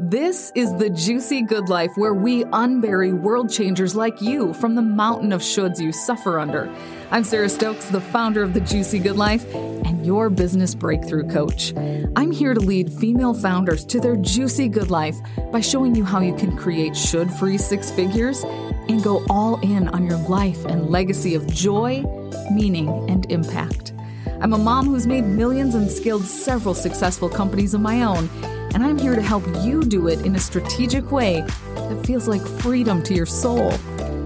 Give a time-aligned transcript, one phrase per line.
[0.00, 4.82] This is the Juicy Good Life where we unbury world changers like you from the
[4.82, 6.72] mountain of shoulds you suffer under.
[7.10, 11.74] I'm Sarah Stokes, the founder of the Juicy Good Life and your business breakthrough coach.
[12.14, 15.16] I'm here to lead female founders to their juicy good life
[15.50, 19.88] by showing you how you can create should free six figures and go all in
[19.88, 22.04] on your life and legacy of joy,
[22.52, 23.94] meaning, and impact.
[24.40, 28.30] I'm a mom who's made millions and scaled several successful companies of my own
[28.74, 31.40] and I'm here to help you do it in a strategic way
[31.74, 33.72] that feels like freedom to your soul.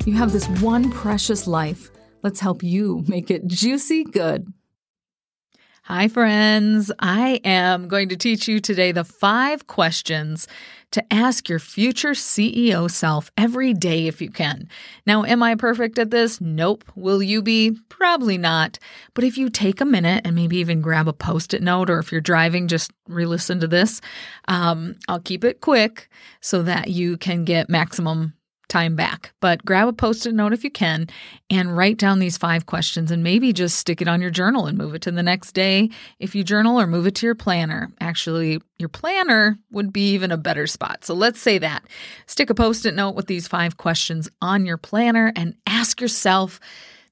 [0.05, 1.91] You have this one precious life.
[2.23, 4.53] Let's help you make it juicy good.
[5.85, 6.93] Hi, friends.
[7.01, 10.47] I am going to teach you today the five questions
[10.93, 14.69] to ask your future CEO self every day if you can.
[15.07, 16.41] Now, am I perfect at this?
[16.41, 16.85] Nope.
[16.95, 17.79] Will you be?
[17.89, 18.79] Probably not.
[19.15, 21.99] But if you take a minute and maybe even grab a post it note, or
[21.99, 24.01] if you're driving, just re listen to this.
[24.49, 26.09] Um, I'll keep it quick
[26.41, 28.35] so that you can get maximum
[28.73, 29.35] time back.
[29.41, 31.09] But grab a post it note if you can
[31.51, 34.79] and write down these five questions and maybe just stick it on your journal and
[34.79, 37.91] move it to the next day if you journal or move it to your planner.
[38.01, 41.05] Actually, your planner would be even a better spot.
[41.05, 41.85] So let's say that.
[42.27, 46.59] Stick a post it note with these five questions on your planner and ask yourself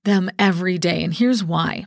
[0.04, 1.04] them every day.
[1.04, 1.84] And here's why.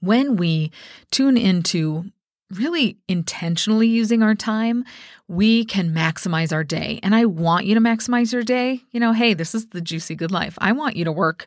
[0.00, 0.72] When we
[1.12, 2.06] tune into
[2.50, 4.84] really intentionally using our time,
[5.28, 7.00] we can maximize our day.
[7.02, 8.82] And I want you to maximize your day.
[8.90, 10.56] You know, hey, this is the juicy good life.
[10.60, 11.46] I want you to work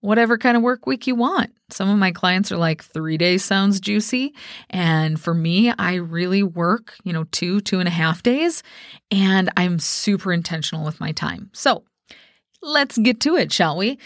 [0.00, 1.52] whatever kind of work week you want.
[1.70, 4.32] Some of my clients are like, three days sounds juicy.
[4.70, 8.62] And for me, I really work, you know, two, two and a half days.
[9.10, 11.50] And I'm super intentional with my time.
[11.52, 11.84] So
[12.62, 13.98] let's get to it, shall we?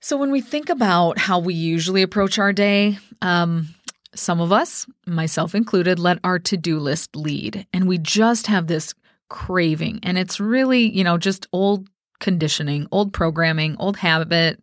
[0.00, 3.74] So, when we think about how we usually approach our day, um,
[4.14, 7.66] some of us, myself included, let our to do list lead.
[7.72, 8.94] And we just have this
[9.28, 10.00] craving.
[10.02, 11.88] And it's really, you know, just old
[12.20, 14.62] conditioning, old programming, old habit.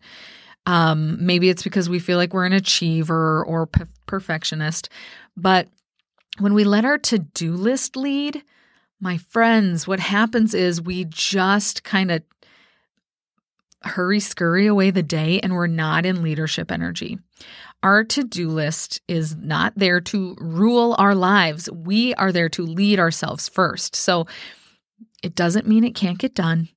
[0.66, 4.90] Um, maybe it's because we feel like we're an achiever or p- perfectionist.
[5.36, 5.68] But
[6.40, 8.44] when we let our to do list lead,
[9.00, 12.22] my friends, what happens is we just kind of
[13.84, 17.18] hurry scurry away the day and we're not in leadership energy.
[17.84, 21.70] Our to do list is not there to rule our lives.
[21.72, 23.96] We are there to lead ourselves first.
[23.96, 24.28] So
[25.24, 26.70] it doesn't mean it can't get done.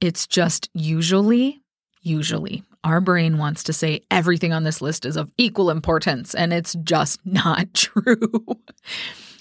[0.00, 1.62] It's just usually,
[2.02, 6.52] usually, our brain wants to say everything on this list is of equal importance, and
[6.52, 8.44] it's just not true.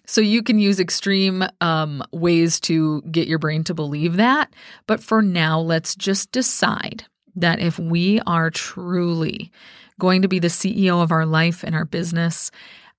[0.05, 4.53] so you can use extreme um, ways to get your brain to believe that.
[4.87, 7.05] But for now, let's just decide
[7.35, 9.51] that if we are truly
[9.99, 12.51] going to be the CEO of our life and our business,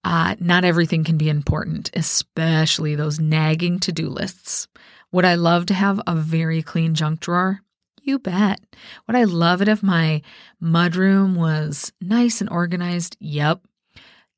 [0.05, 4.69] uh, not everything can be important, especially those nagging to do lists.
[5.13, 7.61] Would I love to have a very clean junk drawer?
[8.03, 8.61] You bet.
[9.07, 10.21] Would I love it if my
[10.63, 13.17] mudroom was nice and organized?
[13.19, 13.61] Yep.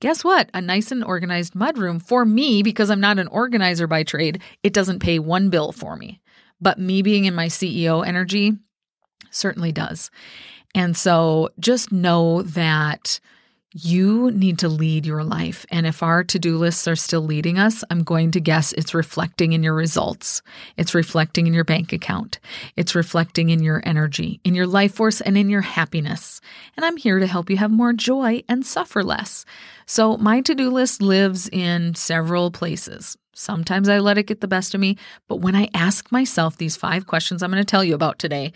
[0.00, 0.50] Guess what?
[0.55, 4.73] A nice and organized mudroom for me, because I'm not an organizer by trade, it
[4.73, 6.21] doesn't pay one bill for me.
[6.61, 8.53] But me being in my CEO energy
[9.31, 10.11] certainly does.
[10.76, 13.19] And so just know that
[13.72, 15.64] you need to lead your life.
[15.70, 18.92] And if our to do lists are still leading us, I'm going to guess it's
[18.92, 20.42] reflecting in your results.
[20.76, 22.38] It's reflecting in your bank account.
[22.76, 26.42] It's reflecting in your energy, in your life force, and in your happiness.
[26.76, 29.47] And I'm here to help you have more joy and suffer less.
[29.87, 33.16] So my to do list lives in several places.
[33.38, 34.97] Sometimes I let it get the best of me,
[35.28, 38.52] but when I ask myself these five questions I'm going to tell you about today,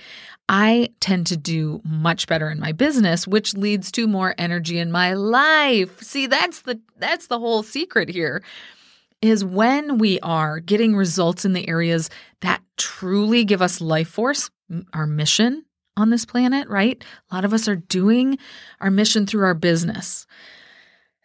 [0.48, 4.90] I tend to do much better in my business, which leads to more energy in
[4.90, 6.00] my life.
[6.02, 8.42] See, that's the that's the whole secret here.
[9.20, 12.08] Is when we are getting results in the areas
[12.40, 14.48] that truly give us life force,
[14.94, 15.66] our mission
[15.98, 17.04] on this planet, right?
[17.30, 18.38] A lot of us are doing
[18.80, 20.26] our mission through our business.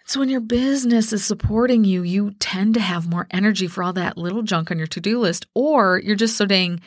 [0.07, 3.93] So when your business is supporting you, you tend to have more energy for all
[3.93, 6.80] that little junk on your to-do list, or you're just so dang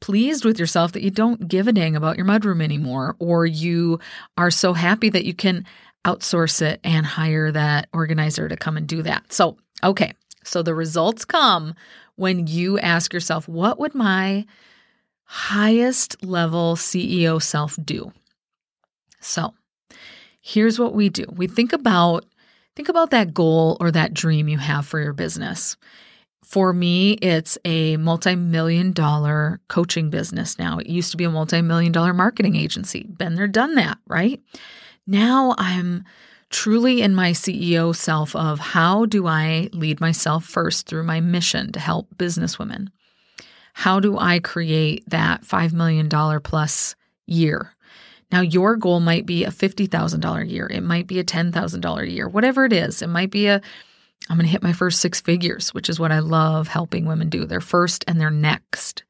[0.00, 4.00] pleased with yourself that you don't give a dang about your mudroom anymore, or you
[4.36, 5.64] are so happy that you can
[6.04, 9.32] outsource it and hire that organizer to come and do that.
[9.32, 10.12] So, okay.
[10.44, 11.74] So the results come
[12.16, 14.44] when you ask yourself, what would my
[15.24, 18.12] highest level CEO self do?
[19.20, 19.54] So,
[20.42, 21.24] here's what we do.
[21.30, 22.26] We think about
[22.74, 25.76] Think about that goal or that dream you have for your business.
[26.44, 30.78] For me, it's a multi million dollar coaching business now.
[30.78, 33.04] It used to be a multi million dollar marketing agency.
[33.04, 34.40] Been there, done that, right?
[35.06, 36.04] Now I'm
[36.50, 41.72] truly in my CEO self of how do I lead myself first through my mission
[41.72, 42.88] to help businesswomen?
[43.72, 46.08] How do I create that $5 million
[46.40, 46.94] plus
[47.26, 47.74] year?
[48.32, 50.66] Now, your goal might be a $50,000 year.
[50.66, 53.02] It might be a $10,000 year, whatever it is.
[53.02, 53.60] It might be a,
[54.30, 57.28] I'm going to hit my first six figures, which is what I love helping women
[57.28, 57.44] do.
[57.44, 59.04] They're first and they're next.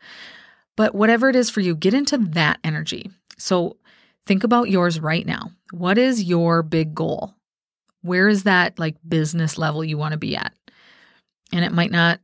[0.77, 3.11] But whatever it is for you, get into that energy.
[3.39, 3.77] So
[4.27, 5.53] think about yours right now.
[5.71, 7.35] What is your big goal?
[8.01, 10.53] Where is that like business level you want to be at?
[11.53, 12.21] And it might not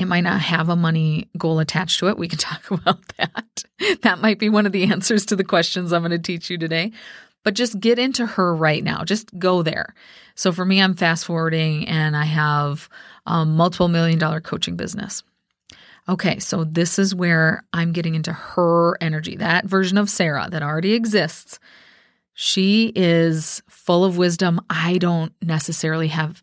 [0.00, 2.18] it might not have a money goal attached to it.
[2.18, 3.64] We can talk about that.
[4.02, 6.58] That might be one of the answers to the questions I'm going to teach you
[6.58, 6.92] today.
[7.42, 9.02] But just get into her right now.
[9.04, 9.94] Just go there.
[10.34, 12.88] So for me, I'm fast forwarding and I have
[13.26, 15.22] a multiple million dollar coaching business.
[16.08, 20.62] Okay, so this is where I'm getting into her energy, that version of Sarah that
[20.62, 21.58] already exists.
[22.34, 26.42] She is full of wisdom I don't necessarily have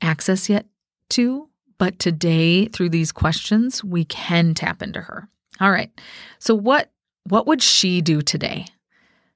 [0.00, 0.66] access yet
[1.10, 1.48] to,
[1.78, 5.28] but today through these questions we can tap into her.
[5.60, 5.90] All right.
[6.38, 6.90] So what
[7.28, 8.66] what would she do today?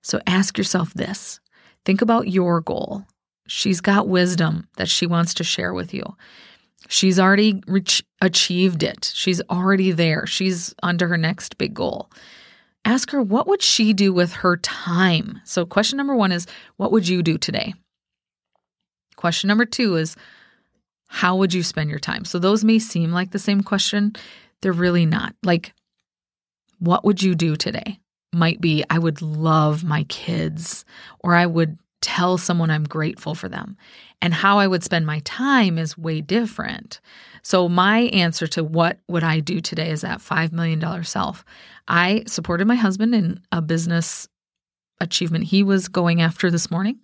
[0.02, 1.40] So ask yourself this.
[1.84, 3.04] Think about your goal.
[3.46, 6.04] She's got wisdom that she wants to share with you.
[6.88, 9.10] She's already reach, achieved it.
[9.14, 10.26] She's already there.
[10.26, 12.10] She's under her next big goal.
[12.84, 15.40] Ask her what would she do with her time?
[15.44, 16.46] So question number 1 is
[16.76, 17.74] what would you do today?
[19.16, 20.16] Question number 2 is
[21.08, 22.24] how would you spend your time?
[22.24, 24.14] So those may seem like the same question.
[24.60, 25.34] They're really not.
[25.42, 25.74] Like,
[26.78, 27.98] what would you do today?
[28.32, 30.84] Might be, I would love my kids,
[31.20, 33.76] or I would tell someone I'm grateful for them.
[34.20, 37.00] And how I would spend my time is way different.
[37.42, 41.44] So my answer to what would I do today is that $5 million self.
[41.86, 44.28] I supported my husband in a business
[45.00, 46.98] achievement he was going after this morning.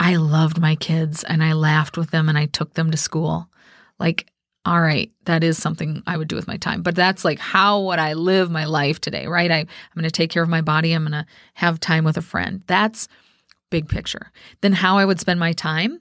[0.00, 3.48] I loved my kids and I laughed with them and I took them to school.
[3.98, 4.30] Like,
[4.64, 6.82] all right, that is something I would do with my time.
[6.82, 9.50] But that's like how would I live my life today, right?
[9.50, 10.92] I, I'm going to take care of my body.
[10.92, 12.62] I'm going to have time with a friend.
[12.66, 13.08] That's
[13.70, 14.30] big picture.
[14.60, 16.00] Then how I would spend my time.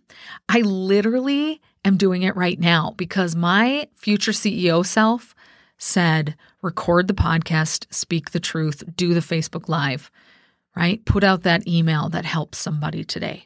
[0.49, 5.35] I literally am doing it right now because my future CEO self
[5.77, 10.11] said, record the podcast, speak the truth, do the Facebook Live,
[10.75, 11.03] right?
[11.05, 13.45] Put out that email that helps somebody today.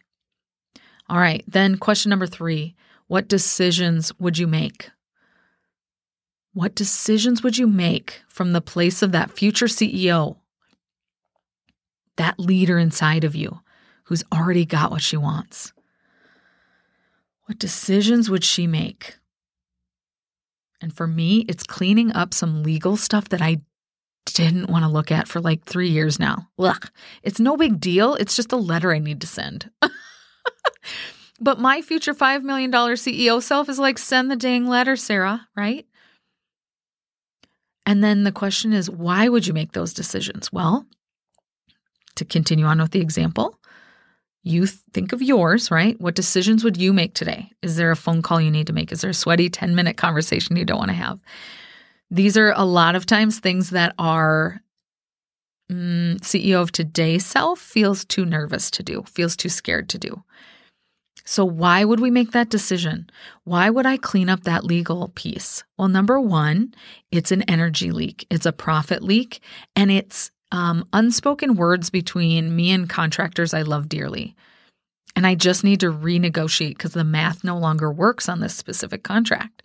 [1.11, 1.43] All right.
[1.45, 2.73] Then, question number three
[3.07, 4.89] What decisions would you make?
[6.53, 10.37] What decisions would you make from the place of that future CEO,
[12.15, 13.59] that leader inside of you
[14.05, 15.73] who's already got what she wants?
[17.45, 19.17] What decisions would she make?
[20.79, 23.57] And for me, it's cleaning up some legal stuff that I
[24.25, 26.47] didn't want to look at for like three years now.
[26.57, 26.89] Ugh.
[27.21, 28.15] It's no big deal.
[28.15, 29.69] It's just a letter I need to send.
[31.39, 35.85] but my future $5 million CEO self is like, send the dang letter, Sarah, right?
[37.85, 40.53] And then the question is, why would you make those decisions?
[40.53, 40.85] Well,
[42.15, 43.57] to continue on with the example,
[44.43, 45.99] you think of yours, right?
[45.99, 47.51] What decisions would you make today?
[47.61, 48.91] Is there a phone call you need to make?
[48.91, 51.19] Is there a sweaty 10 minute conversation you don't want to have?
[52.09, 54.61] These are a lot of times things that our
[55.71, 60.23] mm, CEO of today's self feels too nervous to do, feels too scared to do.
[61.23, 63.09] So, why would we make that decision?
[63.43, 65.63] Why would I clean up that legal piece?
[65.77, 66.73] Well, number one,
[67.11, 69.41] it's an energy leak, it's a profit leak,
[69.75, 74.35] and it's um, unspoken words between me and contractors I love dearly.
[75.15, 79.03] And I just need to renegotiate because the math no longer works on this specific
[79.03, 79.61] contract.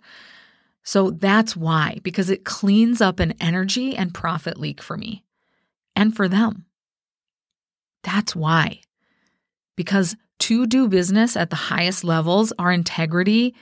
[0.83, 5.23] So that's why, because it cleans up an energy and profit leak for me
[5.97, 6.65] and for them.
[8.03, 8.81] That's why.
[9.75, 13.55] Because to do business at the highest levels, our integrity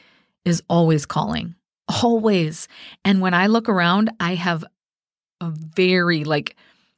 [0.43, 1.55] is always calling,
[2.03, 2.67] always.
[3.03, 4.63] And when I look around, I have
[5.41, 6.55] a very like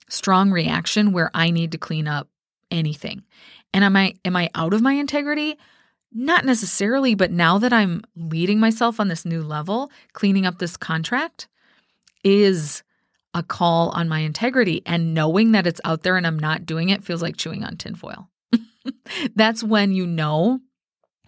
[0.10, 2.28] strong reaction where I need to clean up
[2.72, 3.24] anything.
[3.74, 5.58] And am I am I out of my integrity?
[6.12, 10.78] Not necessarily, but now that I'm leading myself on this new level, cleaning up this
[10.78, 11.48] contract
[12.24, 12.82] is
[13.38, 14.82] a call on my integrity.
[14.86, 17.78] And knowing that it's out there and I'm not doing it feels like chewing on
[17.78, 18.30] tinfoil.
[19.36, 20.60] That's when you know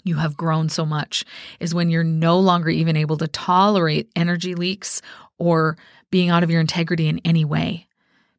[0.04, 1.24] you have grown so much,
[1.60, 5.02] is when you're no longer even able to tolerate energy leaks
[5.38, 5.78] or
[6.10, 7.88] being out of your integrity in any way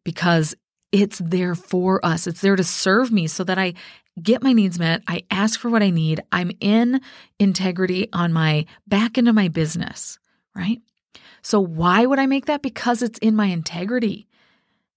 [0.05, 0.55] because
[0.91, 2.27] it's there for us.
[2.27, 3.75] It's there to serve me so that I
[4.21, 5.03] get my needs met.
[5.07, 6.21] I ask for what I need.
[6.33, 7.01] I'm in
[7.39, 10.19] integrity on my back into my business,
[10.57, 10.81] right?
[11.43, 12.63] So why would I make that?
[12.63, 14.27] Because it's in my integrity.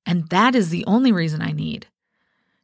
[0.05, 1.87] And that is the only reason I need.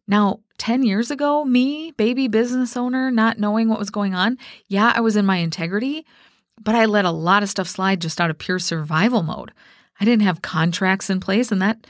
[0.08, 4.92] Now, 10 years ago, me, baby business owner, not knowing what was going on, yeah,
[4.96, 6.06] I was in my integrity,
[6.60, 9.52] but I let a lot of stuff slide just out of pure survival mode.
[10.00, 11.86] I didn't have contracts in place, and that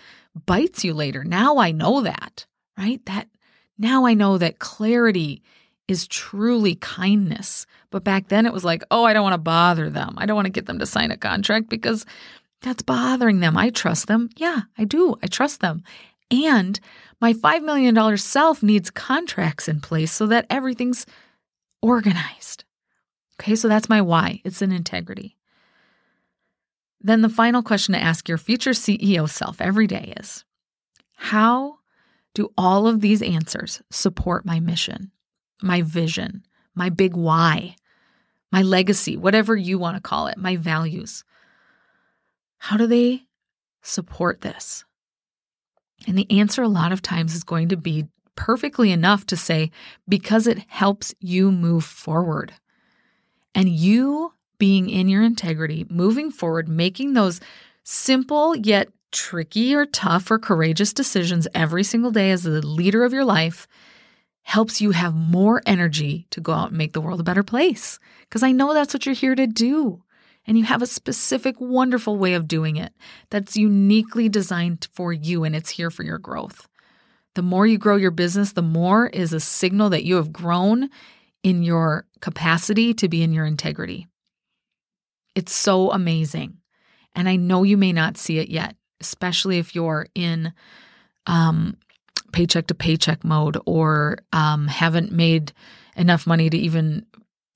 [0.46, 1.24] bites you later.
[1.24, 2.46] Now I know that,
[2.78, 3.04] right?
[3.06, 3.28] That
[3.78, 5.42] now I know that clarity
[5.90, 7.66] is truly kindness.
[7.90, 10.16] But back then it was like, oh, I don't want to bother them.
[10.18, 12.06] I don't want to get them to sign a contract because
[12.62, 13.58] that's bothering them.
[13.58, 14.30] I trust them.
[14.38, 15.16] Yeah, I do.
[15.24, 15.84] I trust them.
[16.30, 16.80] And
[17.20, 21.06] my $5 million self needs contracts in place so that everything's
[21.82, 22.66] organized.
[23.40, 24.42] Okay, so that's my why.
[24.44, 25.38] It's an integrity.
[27.02, 30.44] Then the final question to ask your future CEO self every day is
[31.16, 31.80] How
[32.36, 35.12] do all of these answers support my mission,
[35.62, 36.44] my vision,
[36.76, 37.76] my big why,
[38.52, 41.24] my legacy, whatever you want to call it, my values?
[42.58, 43.24] How do they
[43.82, 44.86] support this?
[46.08, 49.70] And the answer a lot of times is going to be perfectly enough to say,
[50.08, 52.54] because it helps you move forward.
[53.54, 57.42] And you being in your integrity, moving forward, making those
[57.84, 63.12] simple yet tricky or tough or courageous decisions every single day as the leader of
[63.12, 63.68] your life
[64.44, 68.00] helps you have more energy to go out and make the world a better place.
[68.22, 70.04] Because I know that's what you're here to do.
[70.48, 72.94] And you have a specific, wonderful way of doing it
[73.30, 76.68] that's uniquely designed for you and it's here for your growth.
[77.36, 80.90] The more you grow your business, the more is a signal that you have grown
[81.44, 84.08] in your capacity to be in your integrity.
[85.36, 86.58] It's so amazing.
[87.16, 90.54] And I know you may not see it yet, especially if you're in
[91.28, 91.78] um,
[92.32, 95.52] paycheck to paycheck mode or um, haven't made
[95.96, 97.06] enough money to even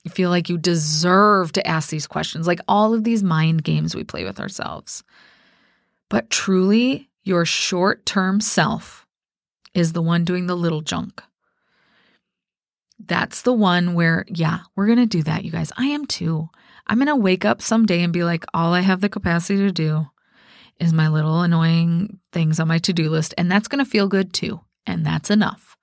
[0.09, 4.03] feel like you deserve to ask these questions, like all of these mind games we
[4.03, 5.03] play with ourselves.
[6.09, 9.05] But truly, your short term self
[9.73, 11.23] is the one doing the little junk.
[13.05, 15.71] That's the one where, yeah, we're going to do that, you guys.
[15.77, 16.49] I am too.
[16.87, 19.71] I'm going to wake up someday and be like, all I have the capacity to
[19.71, 20.07] do
[20.79, 23.33] is my little annoying things on my to do list.
[23.37, 24.61] And that's going to feel good too.
[24.85, 25.77] And that's enough.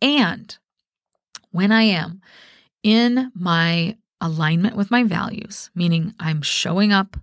[0.00, 0.56] And
[1.50, 2.20] when I am
[2.82, 7.16] in my alignment with my values, meaning I'm showing up,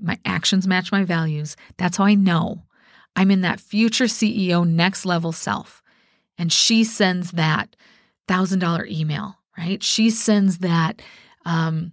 [0.00, 2.64] my actions match my values, that's how I know
[3.16, 5.82] I'm in that future CEO next level self.
[6.38, 7.76] And she sends that
[8.28, 9.82] $1,000 email, right?
[9.82, 11.02] She sends that
[11.44, 11.92] um,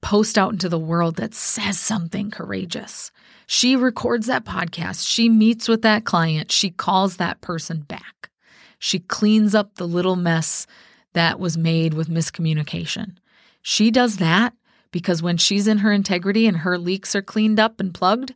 [0.00, 3.12] post out into the world that says something courageous.
[3.54, 5.06] She records that podcast.
[5.06, 6.50] She meets with that client.
[6.50, 8.30] She calls that person back.
[8.78, 10.66] She cleans up the little mess
[11.12, 13.16] that was made with miscommunication.
[13.60, 14.54] She does that
[14.90, 18.32] because when she's in her integrity and her leaks are cleaned up and plugged,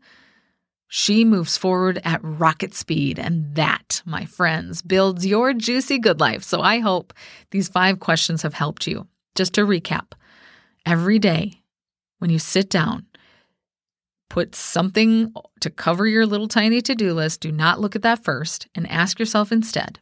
[0.86, 3.18] she moves forward at rocket speed.
[3.18, 6.42] And that, my friends, builds your juicy good life.
[6.42, 7.14] So I hope
[7.52, 9.06] these five questions have helped you.
[9.34, 10.12] Just to recap
[10.84, 11.62] every day
[12.18, 13.06] when you sit down,
[14.28, 17.40] put something to cover your little tiny to do list.
[17.40, 20.00] Do not look at that first and ask yourself instead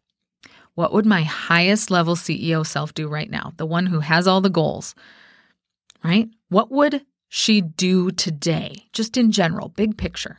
[0.74, 3.52] what would my highest level CEO self do right now?
[3.56, 4.94] The one who has all the goals,
[6.02, 6.28] right?
[6.48, 10.38] What would she do today, just in general, big picture?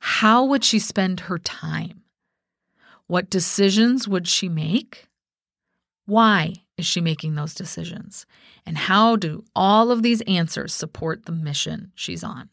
[0.00, 2.02] How would she spend her time?
[3.06, 5.06] What decisions would she make?
[6.06, 8.26] Why is she making those decisions?
[8.66, 12.50] And how do all of these answers support the mission she's on?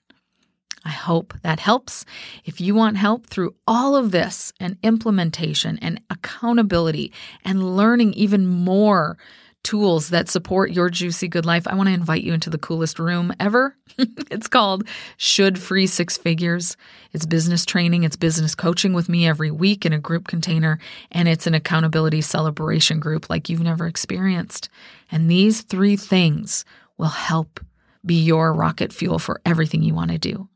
[0.84, 2.06] I hope that helps.
[2.46, 7.14] If you want help through all of this and implementation and accountability
[7.46, 9.18] and learning even more
[9.64, 12.98] tools that support your juicy good life, I want to invite you into the coolest
[12.98, 13.76] room ever.
[13.98, 16.78] it's called Should Free Six Figures.
[17.14, 20.80] It's business training, it's business coaching with me every week in a group container,
[21.12, 24.70] and it's an accountability celebration group like you've never experienced.
[25.12, 26.66] And these three things
[26.98, 27.60] will help
[28.04, 30.50] be your rocket fuel for everything you want to do.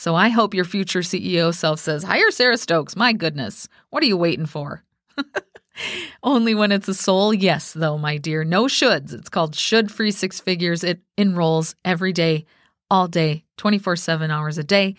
[0.00, 2.96] So I hope your future CEO self says, Hire Sarah Stokes.
[2.96, 4.82] My goodness, what are you waiting for?
[6.22, 8.42] Only when it's a soul yes, though, my dear.
[8.42, 9.12] No shoulds.
[9.12, 10.82] It's called Should Free Six Figures.
[10.84, 12.46] It enrolls every day,
[12.90, 14.94] all day, 24 7 hours a day.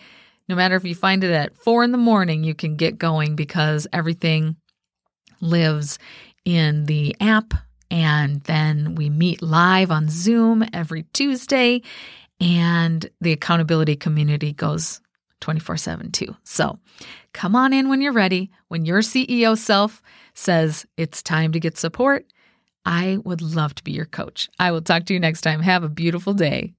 [0.48, 3.34] No matter if you find it at four in the morning, you can get going
[3.34, 4.54] because everything
[5.40, 5.98] lives
[6.44, 7.54] in the app.
[7.90, 11.82] And then we meet live on Zoom every Tuesday.
[12.42, 15.00] And the accountability community goes
[15.40, 16.36] 24 7 too.
[16.44, 16.78] So
[17.32, 18.50] come on in when you're ready.
[18.68, 20.02] When your CEO self
[20.34, 22.26] says it's time to get support,
[22.84, 24.48] I would love to be your coach.
[24.58, 25.60] I will talk to you next time.
[25.60, 26.74] Have a beautiful day.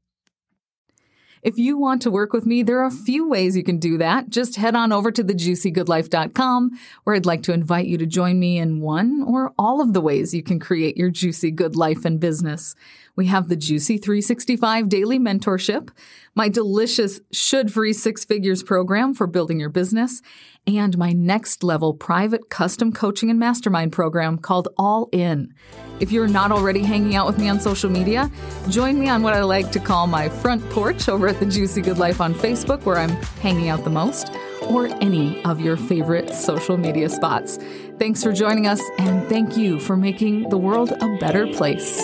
[1.44, 3.98] If you want to work with me, there are a few ways you can do
[3.98, 4.30] that.
[4.30, 6.72] Just head on over to thejuicygoodlife.com
[7.04, 10.00] where I'd like to invite you to join me in one or all of the
[10.00, 12.76] ways you can create your juicy good life and business.
[13.18, 15.90] We have the Juicy 365 Daily Mentorship,
[16.34, 20.22] my delicious Should Free Six Figures program for building your business,
[20.66, 25.54] and my next level private custom coaching and mastermind program called All In.
[26.00, 28.32] If you're not already hanging out with me on social media,
[28.70, 31.82] join me on what I like to call my front porch over at the Juicy
[31.82, 34.32] Good Life on Facebook, where I'm hanging out the most,
[34.64, 37.60] or any of your favorite social media spots.
[38.00, 42.02] Thanks for joining us, and thank you for making the world a better place.